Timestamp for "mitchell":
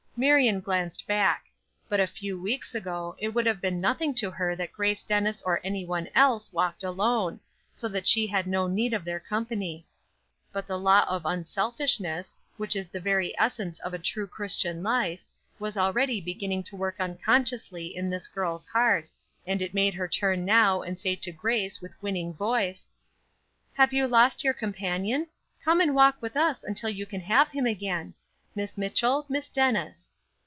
28.77-29.25